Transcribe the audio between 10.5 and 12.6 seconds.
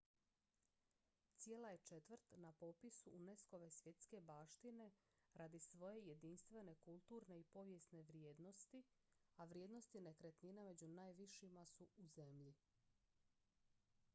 među najvišima su u zemlji